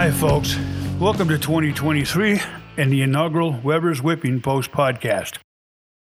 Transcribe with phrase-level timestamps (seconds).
[0.00, 0.56] Hi, folks.
[0.98, 2.40] Welcome to 2023
[2.78, 5.36] and the inaugural Weber's Whipping Post podcast.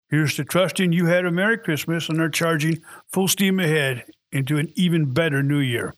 [0.08, 2.80] Here's to trusting you had a Merry Christmas and are charging
[3.12, 5.94] full steam ahead into an even better new year.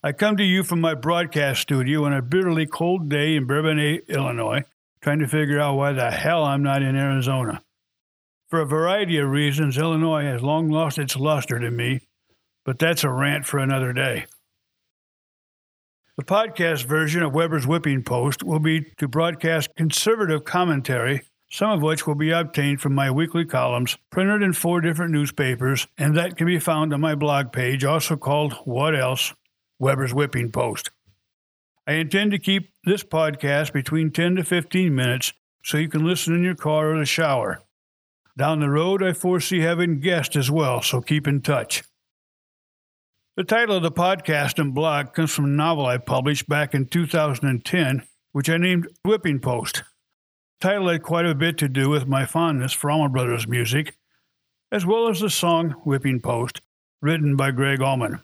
[0.00, 4.02] I come to you from my broadcast studio on a bitterly cold day in Bourbonnais,
[4.06, 4.62] Illinois,
[5.00, 7.62] trying to figure out why the hell I'm not in Arizona.
[8.46, 12.02] For a variety of reasons, Illinois has long lost its luster to me,
[12.64, 14.26] but that's a rant for another day.
[16.18, 21.80] The podcast version of Weber's Whipping Post will be to broadcast conservative commentary, some of
[21.80, 26.36] which will be obtained from my weekly columns, printed in four different newspapers, and that
[26.36, 29.32] can be found on my blog page, also called What Else?
[29.78, 30.90] Weber's Whipping Post.
[31.86, 35.32] I intend to keep this podcast between 10 to 15 minutes
[35.62, 37.62] so you can listen in your car or the shower.
[38.36, 41.84] Down the road, I foresee having guests as well, so keep in touch.
[43.38, 46.86] The title of the podcast and blog comes from a novel I published back in
[46.86, 49.84] 2010, which I named Whipping Post.
[50.60, 53.94] The title had quite a bit to do with my fondness for Allman Brothers music,
[54.72, 56.62] as well as the song Whipping Post,
[57.00, 58.22] written by Gregg Allman.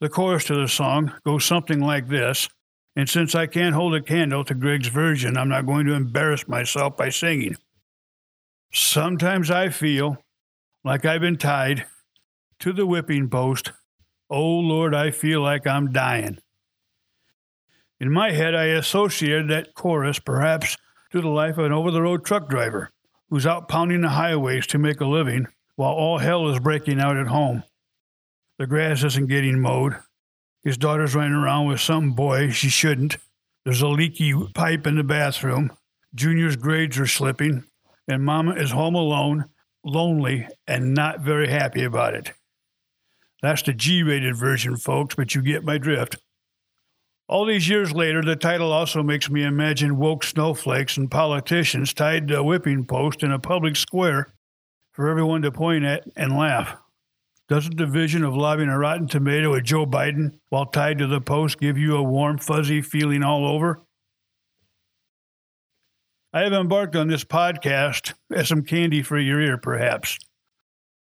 [0.00, 2.48] The chorus to the song goes something like this,
[2.96, 6.48] and since I can't hold a candle to Gregg's version, I'm not going to embarrass
[6.48, 7.58] myself by singing.
[8.72, 10.18] Sometimes I feel
[10.82, 11.86] like I've been tied
[12.58, 13.70] to the whipping post
[14.28, 16.38] Oh Lord, I feel like I'm dying.
[18.00, 20.76] In my head, I associated that chorus perhaps
[21.12, 22.90] to the life of an over the road truck driver
[23.30, 27.16] who's out pounding the highways to make a living while all hell is breaking out
[27.16, 27.62] at home.
[28.58, 29.96] The grass isn't getting mowed.
[30.64, 33.18] His daughter's running around with some boy she shouldn't.
[33.64, 35.70] There's a leaky pipe in the bathroom.
[36.14, 37.64] Junior's grades are slipping.
[38.08, 39.46] And Mama is home alone,
[39.84, 42.32] lonely, and not very happy about it.
[43.46, 46.16] That's the G rated version, folks, but you get my drift.
[47.28, 52.26] All these years later, the title also makes me imagine woke snowflakes and politicians tied
[52.26, 54.34] to a whipping post in a public square
[54.90, 56.76] for everyone to point at and laugh.
[57.48, 61.20] Doesn't the vision of lobbing a rotten tomato at Joe Biden while tied to the
[61.20, 63.80] post give you a warm, fuzzy feeling all over?
[66.32, 70.18] I have embarked on this podcast as some candy for your ear, perhaps.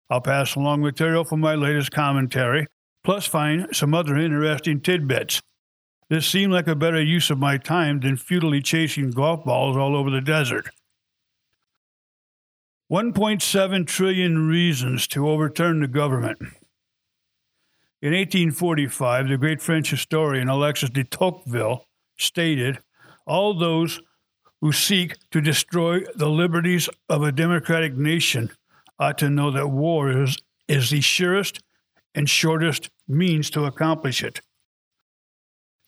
[0.08, 2.66] I'll pass along material from my latest commentary,
[3.02, 5.40] plus find some other interesting tidbits.
[6.08, 9.96] This seemed like a better use of my time than futilely chasing golf balls all
[9.96, 10.70] over the desert.
[12.90, 16.38] 1.7 trillion reasons to overturn the government.
[18.00, 21.84] In 1845, the great French historian Alexis de Tocqueville
[22.16, 22.78] stated,
[23.26, 24.00] All those
[24.60, 28.50] who seek to destroy the liberties of a democratic nation
[28.98, 31.60] ought to know that war is, is the surest
[32.14, 34.40] and shortest means to accomplish it.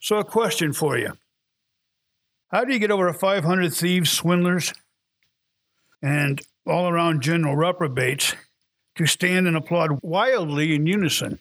[0.01, 1.15] So, a question for you
[2.51, 4.73] How do you get over 500 thieves, swindlers,
[6.03, 8.35] and all around general reprobates
[8.97, 11.39] to stand and applaud wildly in unison?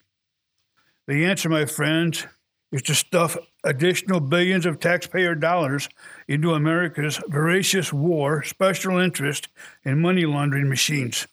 [1.08, 2.26] The answer, my friends,
[2.72, 5.88] is to stuff additional billions of taxpayer dollars
[6.28, 9.48] into America's voracious war, special interest,
[9.86, 11.28] and money laundering machines.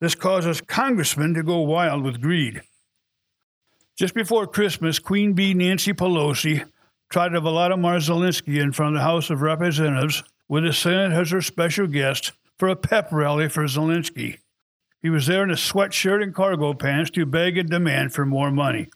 [0.00, 2.62] This causes congressmen to go wild with greed.
[3.96, 6.64] Just before Christmas, Queen Bee Nancy Pelosi
[7.10, 11.30] tried to Volodymyr Zelensky in front of the House of Representatives with the Senate as
[11.32, 14.38] her special guest for a pep rally for Zelensky.
[15.02, 18.50] He was there in a sweatshirt and cargo pants to beg and demand for more
[18.50, 18.88] money.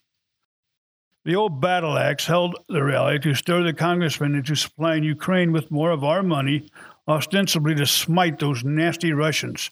[1.24, 5.70] The old battle axe held the rally to stir the congressman into supplying Ukraine with
[5.70, 6.68] more of our money,
[7.08, 9.70] ostensibly to smite those nasty Russians.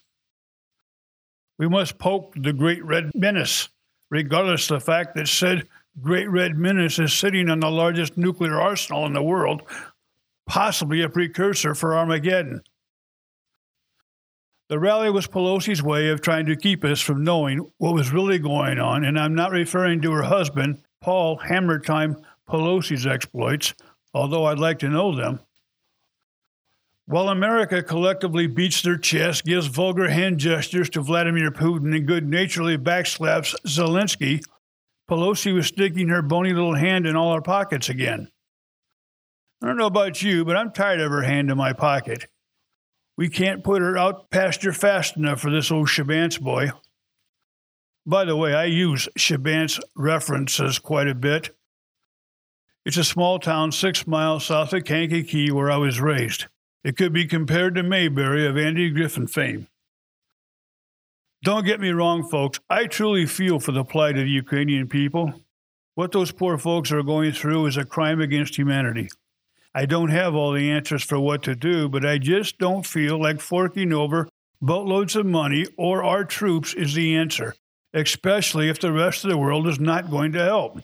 [1.59, 3.69] We must poke the Great Red Menace,
[4.11, 5.69] regardless of the fact that said
[6.01, 9.63] Great Red Menace is sitting on the largest nuclear arsenal in the world,
[10.47, 12.63] possibly a precursor for Armageddon.
[14.69, 18.39] The rally was Pelosi's way of trying to keep us from knowing what was really
[18.39, 22.17] going on, and I'm not referring to her husband, Paul Hammer Time
[22.49, 23.75] Pelosi's exploits,
[24.15, 25.41] although I'd like to know them.
[27.07, 32.29] While America collectively beats their chest, gives vulgar hand gestures to Vladimir Putin, and good
[32.29, 34.41] naturedly backslaps Zelensky,
[35.11, 38.29] Pelosi was sticking her bony little hand in all our pockets again.
[39.63, 42.27] I don't know about you, but I'm tired of her hand in my pocket.
[43.17, 46.71] We can't put her out pasture fast enough for this old Chebanse boy.
[48.07, 51.51] By the way, I use Chebanse references quite a bit.
[52.85, 56.47] It's a small town six miles south of Kankakee where I was raised.
[56.85, 59.69] It could be compared to Mayberry of Andy Griffith fame.
[61.45, 62.61] Don't get me wrong, folks.
[62.71, 65.35] I truly feel for the plight of the Ukrainian people.
[65.95, 69.09] What those poor folks are going through is a crime against humanity.
[69.75, 73.21] I don't have all the answers for what to do, but I just don't feel
[73.21, 74.29] like forking over
[74.61, 77.55] boatloads of money or our troops is the answer,
[77.93, 80.81] especially if the rest of the world is not going to help.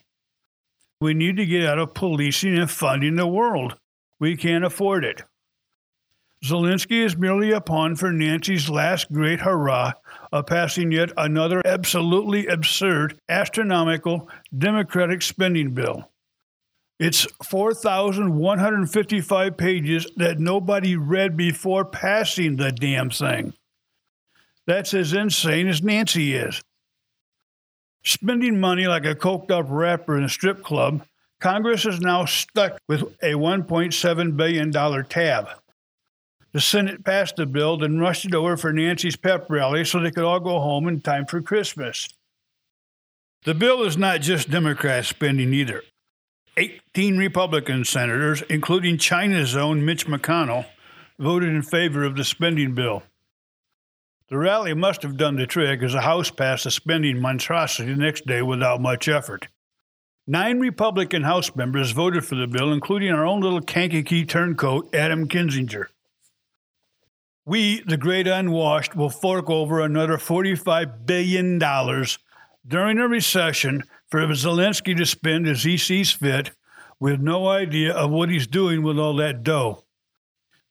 [1.00, 3.76] We need to get out of policing and funding the world.
[4.18, 5.22] We can't afford it.
[6.44, 9.94] Zelensky is merely a pawn for Nancy's last great hurrah
[10.31, 16.08] of passing yet another absolutely absurd, astronomical Democratic spending bill.
[17.00, 23.52] It's 4,155 pages that nobody read before passing the damn thing.
[24.67, 26.62] That's as insane as Nancy is.
[28.05, 31.05] Spending money like a coked up rapper in a strip club,
[31.40, 34.73] Congress is now stuck with a $1.7 billion
[35.05, 35.49] tab.
[36.52, 40.10] The Senate passed the bill, then rushed it over for Nancy's pep rally so they
[40.10, 42.08] could all go home in time for Christmas.
[43.44, 45.82] The bill is not just Democrat spending either.
[46.56, 50.66] 18 Republican senators, including China's own Mitch McConnell,
[51.18, 53.02] voted in favor of the spending bill.
[54.28, 57.98] The rally must have done the trick as the House passed a spending monstrosity the
[57.98, 59.48] next day without much effort.
[60.26, 65.28] Nine Republican House members voted for the bill, including our own little Kankakee turncoat, Adam
[65.28, 65.86] Kinzinger.
[67.48, 74.94] We, the great unwashed, will fork over another $45 billion during a recession for Zelensky
[74.94, 76.50] to spend as he sees fit
[77.00, 79.86] with no idea of what he's doing with all that dough.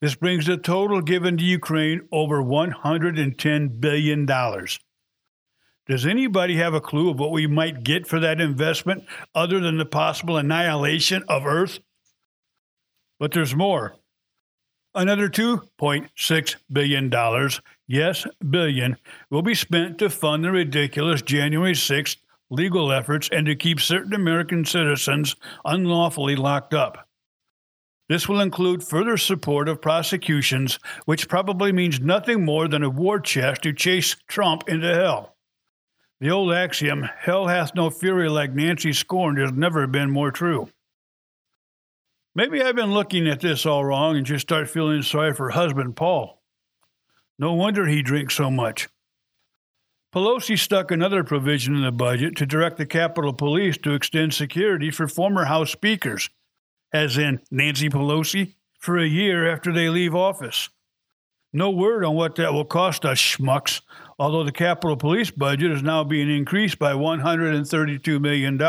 [0.02, 4.28] This brings the total given to Ukraine over $110 billion.
[4.28, 9.04] Does anybody have a clue of what we might get for that investment
[9.34, 11.80] other than the possible annihilation of Earth?
[13.18, 13.96] But there's more
[14.98, 17.50] another $2.6 billion,
[17.88, 18.98] yes, billion,
[19.30, 22.18] will be spent to fund the ridiculous January 6th
[22.50, 25.36] legal efforts and to keep certain American citizens
[25.66, 27.08] unlawfully locked up.
[28.10, 33.20] This will include further support of prosecutions, which probably means nothing more than a war
[33.20, 35.36] chest to chase Trump into hell.
[36.22, 40.70] The old axiom, hell hath no fury like Nancy scorned, has never been more true.
[42.38, 45.96] Maybe I've been looking at this all wrong and just start feeling sorry for husband
[45.96, 46.40] Paul.
[47.40, 48.88] No wonder he drinks so much.
[50.14, 54.92] Pelosi stuck another provision in the budget to direct the Capitol Police to extend security
[54.92, 56.30] for former House speakers,
[56.94, 60.70] as in Nancy Pelosi, for a year after they leave office.
[61.52, 63.82] No word on what that will cost us schmucks,
[64.20, 68.60] although the Capitol Police budget is now being increased by $132 million.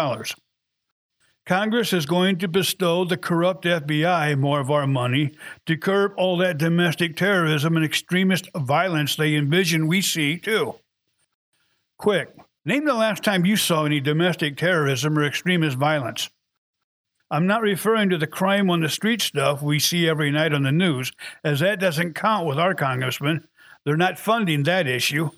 [1.49, 5.33] Congress is going to bestow the corrupt FBI more of our money
[5.65, 10.75] to curb all that domestic terrorism and extremist violence they envision we see, too.
[11.97, 12.37] Quick,
[12.67, 16.29] name the last time you saw any domestic terrorism or extremist violence.
[17.31, 20.65] I'm not referring to the crime on the street stuff we see every night on
[20.65, 21.13] the news,
[21.43, 23.49] as that doesn't count with our congressmen.
[23.87, 25.31] They're not funding that issue.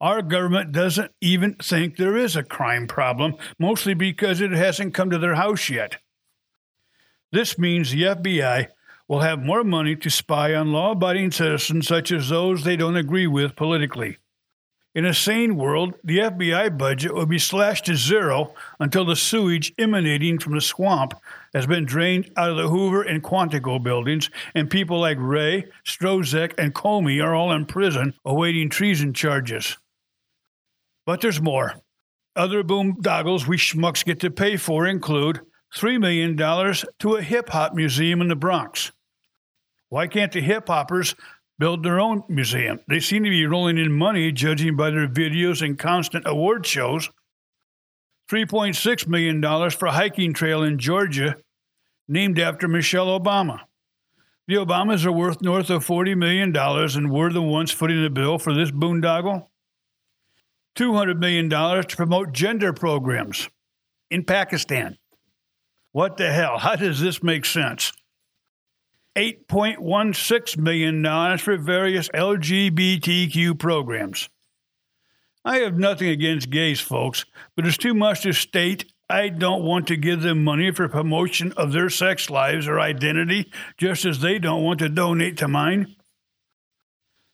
[0.00, 5.10] Our government doesn't even think there is a crime problem, mostly because it hasn't come
[5.10, 5.96] to their house yet.
[7.32, 8.68] This means the FBI
[9.08, 12.96] will have more money to spy on law abiding citizens such as those they don't
[12.96, 14.18] agree with politically.
[14.94, 19.72] In a sane world, the FBI budget would be slashed to zero until the sewage
[19.78, 21.14] emanating from the swamp
[21.54, 26.54] has been drained out of the Hoover and Quantico buildings, and people like Wray, Strzok,
[26.56, 29.76] and Comey are all in prison awaiting treason charges.
[31.08, 31.72] But there's more.
[32.36, 35.40] Other boondoggles we schmucks get to pay for include
[35.74, 38.92] $3 million to a hip hop museum in the Bronx.
[39.88, 41.14] Why can't the hip hoppers
[41.58, 42.80] build their own museum?
[42.90, 47.08] They seem to be rolling in money, judging by their videos and constant award shows.
[48.30, 51.36] $3.6 million for a hiking trail in Georgia
[52.06, 53.60] named after Michelle Obama.
[54.46, 58.38] The Obamas are worth north of $40 million, and we're the ones footing the bill
[58.38, 59.47] for this boondoggle.
[60.78, 63.48] $200 million to promote gender programs
[64.10, 64.96] in Pakistan.
[65.92, 66.58] What the hell?
[66.58, 67.92] How does this make sense?
[69.16, 74.28] $8.16 million for various LGBTQ programs.
[75.44, 77.24] I have nothing against gays, folks,
[77.56, 81.52] but it's too much to state I don't want to give them money for promotion
[81.52, 85.96] of their sex lives or identity, just as they don't want to donate to mine.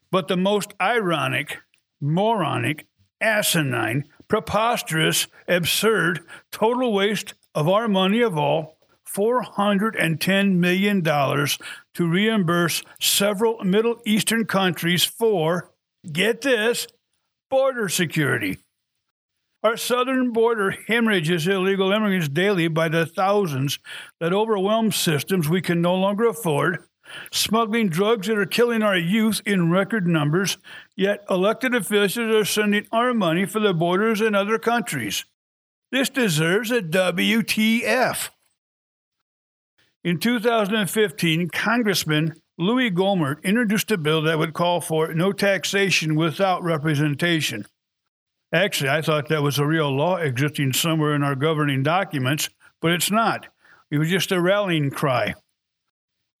[0.09, 1.57] But the most ironic,
[1.99, 2.87] moronic,
[3.25, 8.77] asinine, preposterous, absurd, total waste of our money of all
[9.15, 15.71] $410 million to reimburse several Middle Eastern countries for,
[16.11, 16.87] get this,
[17.49, 18.59] border security.
[19.63, 23.79] Our southern border hemorrhages illegal immigrants daily by the thousands
[24.19, 26.83] that overwhelm systems we can no longer afford,
[27.31, 30.57] smuggling drugs that are killing our youth in record numbers,
[30.95, 35.25] yet elected officials are sending our money for the borders in other countries.
[35.91, 38.29] This deserves a WTF.
[40.03, 46.63] In 2015, Congressman Louis Gohmert introduced a bill that would call for no taxation without
[46.63, 47.65] representation.
[48.53, 52.49] Actually, I thought that was a real law existing somewhere in our governing documents,
[52.81, 53.47] but it's not.
[53.91, 55.35] It was just a rallying cry.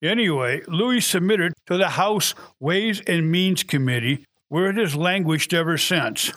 [0.01, 5.77] Anyway, Louis submitted to the House Ways and Means Committee, where it has languished ever
[5.77, 6.31] since.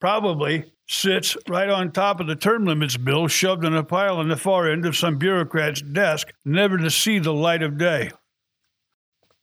[0.00, 4.28] Probably sits right on top of the term limits bill shoved in a pile on
[4.28, 8.10] the far end of some bureaucrat's desk, never to see the light of day.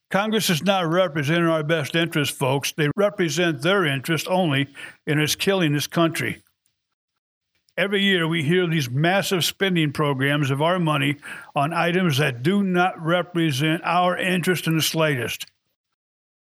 [0.10, 2.72] Congress is not representing our best interests, folks.
[2.72, 4.68] They represent their interest only,
[5.06, 6.42] and it's killing this country.
[7.78, 11.18] Every year, we hear these massive spending programs of our money
[11.56, 15.46] on items that do not represent our interest in the slightest.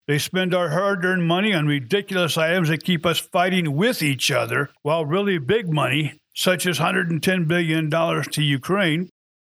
[0.07, 4.31] They spend our hard earned money on ridiculous items that keep us fighting with each
[4.31, 9.11] other, while really big money, such as $110 billion to Ukraine,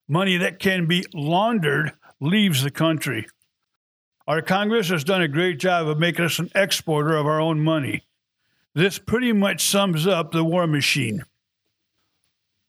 [0.08, 3.26] money that can be laundered, leaves the country.
[4.26, 7.60] Our Congress has done a great job of making us an exporter of our own
[7.60, 8.04] money.
[8.72, 11.24] This pretty much sums up the war machine.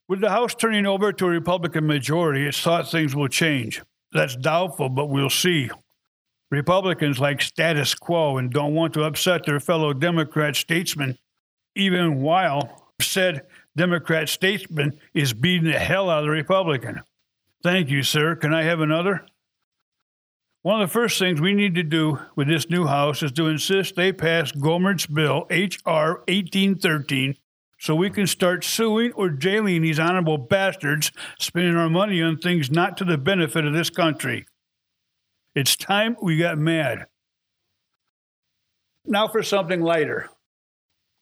[0.08, 3.82] With the House turning over to a Republican majority, it's thought things will change.
[4.12, 5.70] That's doubtful, but we'll see.
[6.52, 11.18] Republicans like status quo and don't want to upset their fellow Democrat statesmen,
[11.76, 13.42] even while said
[13.76, 17.02] Democrat statesman is beating the hell out of the Republican.
[17.64, 18.36] Thank you, sir.
[18.36, 19.26] Can I have another?
[20.62, 23.48] One of the first things we need to do with this new House is to
[23.48, 26.20] insist they pass Gohmert's bill, H.R.
[26.28, 27.36] 1813,
[27.86, 32.72] so we can start suing or jailing these honorable bastards spending our money on things
[32.72, 34.48] not to the benefit of this country.
[35.54, 37.06] It's time we got mad.
[39.06, 40.32] Now for something lighter.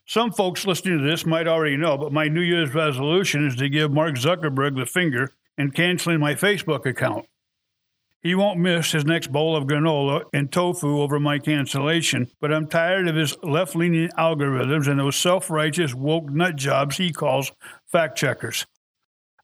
[0.05, 3.67] Some folks listening to this might already know, but my New Year's resolution is to
[3.67, 7.25] give Mark Zuckerberg the finger and canceling my Facebook account.
[8.23, 12.67] He won't miss his next bowl of granola and tofu over my cancellation, but I'm
[12.67, 17.51] tired of his left leaning algorithms and those self righteous woke nut jobs he calls
[17.91, 18.65] fact checkers.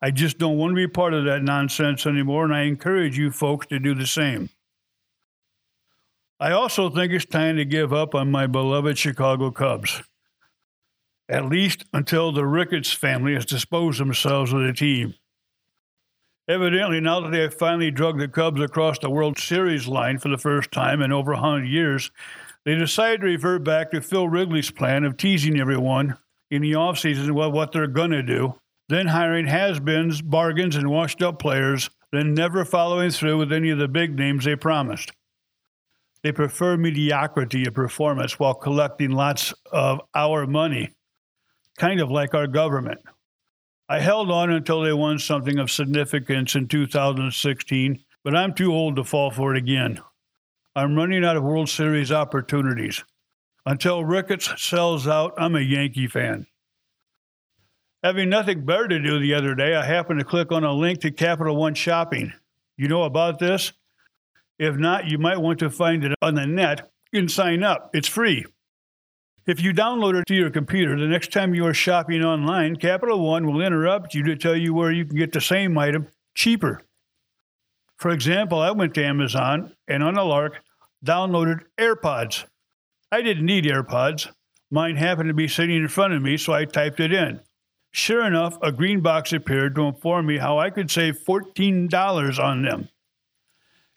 [0.02, 3.32] I just don't want to be part of that nonsense anymore, and I encourage you
[3.32, 4.50] folks to do the same.
[6.40, 10.02] I also think it's time to give up on my beloved Chicago Cubs,
[11.28, 15.16] at least until the Ricketts family has disposed themselves of the team.
[16.50, 20.30] Evidently, now that they have finally drugged the Cubs across the World Series line for
[20.30, 22.10] the first time in over 100 years,
[22.66, 26.18] they decided to revert back to Phil Wrigley's plan of teasing everyone
[26.50, 28.56] in the offseason about what they're going to do,
[28.88, 33.70] then hiring has beens, bargains, and washed up players, then never following through with any
[33.70, 35.12] of the big names they promised.
[36.24, 40.90] They prefer mediocrity of performance while collecting lots of our money,
[41.78, 43.02] kind of like our government.
[43.92, 48.96] I held on until they won something of significance in 2016, but I'm too old
[48.98, 50.00] to fall for it again.
[50.76, 53.04] I'm running out of World Series opportunities.
[53.66, 56.46] Until Ricketts sells out, I'm a Yankee fan.
[58.04, 61.02] Having nothing better to do the other day, I happened to click on a link
[61.02, 62.32] to Capital One Shopping.
[62.78, 63.74] You know about this?
[64.60, 67.90] If not, you might want to find it on the net and sign up.
[67.94, 68.46] It's free.
[69.50, 73.26] If you download it to your computer, the next time you are shopping online, Capital
[73.26, 76.84] One will interrupt you to tell you where you can get the same item cheaper.
[77.98, 80.62] For example, I went to Amazon and on a lark
[81.04, 82.46] downloaded AirPods.
[83.12, 84.30] I didn't need AirPods.
[84.70, 87.40] Mine happened to be sitting in front of me, so I typed it in.
[87.90, 92.62] Sure enough, a green box appeared to inform me how I could save $14 on
[92.62, 92.90] them.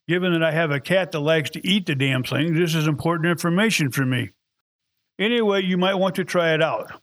[0.09, 2.87] Given that I have a cat that likes to eat the damn thing, this is
[2.87, 4.31] important information for me.
[5.23, 7.01] Anyway, you might want to try it out.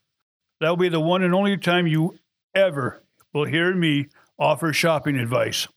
[0.59, 2.17] That'll be the one and only time you
[2.53, 3.01] ever
[3.33, 4.07] will hear me
[4.37, 5.69] offer shopping advice.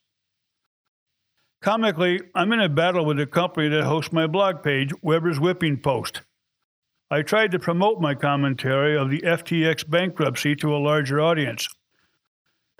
[1.60, 5.78] Comically, I'm in a battle with the company that hosts my blog page, Weber's Whipping
[5.78, 6.22] Post.
[7.12, 11.68] I tried to promote my commentary of the FTX bankruptcy to a larger audience.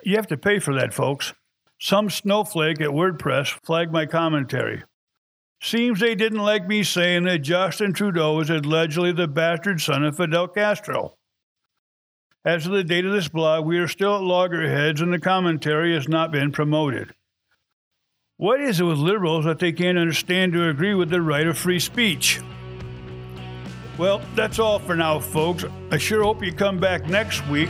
[0.03, 1.33] You have to pay for that, folks.
[1.79, 4.83] Some snowflake at WordPress flagged my commentary.
[5.63, 10.17] Seems they didn't like me saying that Justin Trudeau is allegedly the bastard son of
[10.17, 11.15] Fidel Castro.
[12.43, 15.93] As of the date of this blog, we are still at loggerheads and the commentary
[15.93, 17.13] has not been promoted.
[18.35, 21.57] What is it with liberals that they can't understand or agree with the right of
[21.57, 22.41] free speech?
[23.97, 25.63] Well, that's all for now, folks.
[25.91, 27.69] I sure hope you come back next week